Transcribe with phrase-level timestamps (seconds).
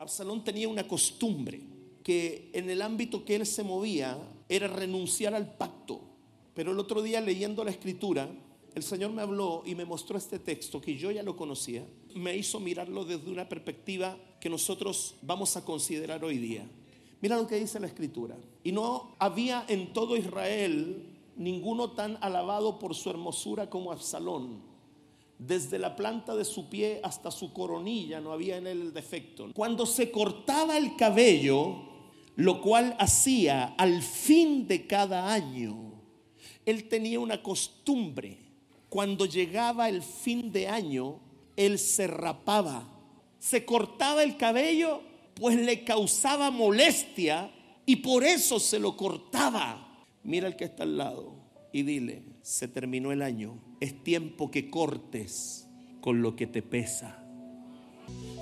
[0.00, 1.60] Absalón tenía una costumbre
[2.02, 4.16] que en el ámbito que él se movía
[4.48, 6.00] era renunciar al pacto.
[6.54, 8.30] Pero el otro día leyendo la escritura,
[8.74, 11.86] el Señor me habló y me mostró este texto que yo ya lo conocía.
[12.14, 16.66] Me hizo mirarlo desde una perspectiva que nosotros vamos a considerar hoy día.
[17.20, 18.38] Mira lo que dice la escritura.
[18.64, 24.69] Y no había en todo Israel ninguno tan alabado por su hermosura como Absalón.
[25.40, 29.48] Desde la planta de su pie hasta su coronilla no había en él el defecto.
[29.54, 31.76] Cuando se cortaba el cabello,
[32.36, 35.94] lo cual hacía al fin de cada año,
[36.66, 38.36] él tenía una costumbre.
[38.90, 41.20] Cuando llegaba el fin de año,
[41.56, 42.86] él se rapaba.
[43.38, 45.00] Se cortaba el cabello
[45.40, 47.50] pues le causaba molestia
[47.86, 50.04] y por eso se lo cortaba.
[50.22, 51.39] Mira el que está al lado
[51.72, 55.66] y dile, se terminó el año, es tiempo que cortes
[56.00, 57.24] con lo que te pesa.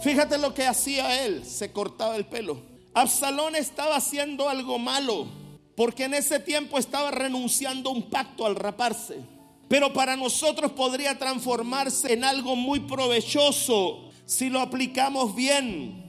[0.02, 2.62] Fíjate lo que hacía él, se cortaba el pelo.
[2.94, 5.26] Absalón estaba haciendo algo malo,
[5.76, 9.20] porque en ese tiempo estaba renunciando a un pacto al raparse.
[9.68, 16.04] Pero para nosotros podría transformarse en algo muy provechoso si lo aplicamos bien.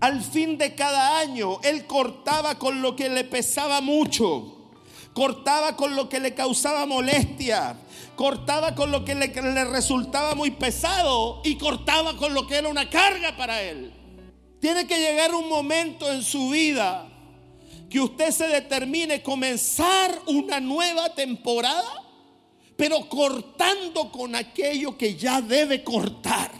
[0.00, 4.61] Al fin de cada año, él cortaba con lo que le pesaba mucho.
[5.14, 7.76] Cortaba con lo que le causaba molestia.
[8.16, 11.42] Cortaba con lo que le, resultaba muy pesado.
[11.44, 13.92] Y cortaba con lo que era una carga para él.
[14.60, 17.08] Tiene que llegar un momento en su vida
[17.90, 22.02] que usted se determine comenzar una nueva temporada,
[22.74, 26.50] pero cortando con aquello que ya debe cortar.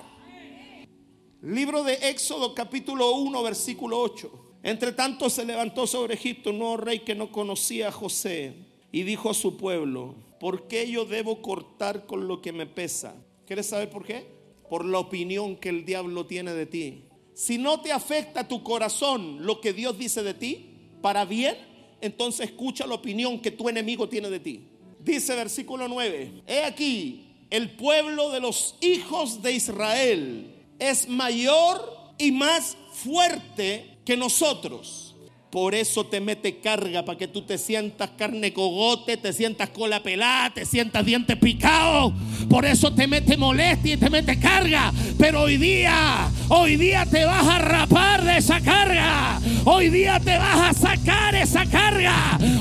[1.41, 4.52] Libro de Éxodo capítulo 1 versículo 8.
[4.63, 8.55] Entre tanto se levantó sobre Egipto un nuevo rey que no conocía a José
[8.93, 13.17] y dijo a su pueblo, ¿por qué yo debo cortar con lo que me pesa?
[13.47, 14.25] ¿Quieres saber por qué?
[14.71, 17.05] Por la opinión que el diablo tiene de ti.
[17.35, 20.69] Si no te afecta tu corazón lo que Dios dice de ti,
[21.01, 21.57] para bien,
[22.01, 24.69] entonces escucha la opinión que tu enemigo tiene de ti.
[25.01, 32.31] Dice versículo 9, he aquí el pueblo de los hijos de Israel es mayor y
[32.31, 35.13] más fuerte que nosotros.
[35.51, 40.03] Por eso te mete carga para que tú te sientas carne cogote, te sientas cola
[40.03, 42.15] pelada, te sientas diente picado.
[42.49, 44.91] Por eso te mete molestia y te mete carga.
[45.19, 49.39] Pero hoy día, hoy día te vas a rapar de esa carga.
[49.67, 51.67] Hoy día te vas a sacar esa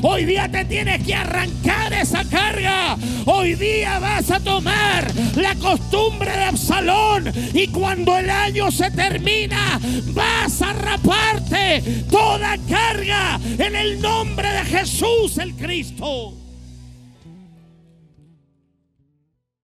[0.01, 2.97] Hoy día te tienes que arrancar esa carga.
[3.25, 7.31] Hoy día vas a tomar la costumbre de Absalón.
[7.53, 14.65] Y cuando el año se termina, vas a raparte toda carga en el nombre de
[14.65, 16.40] Jesús el Cristo.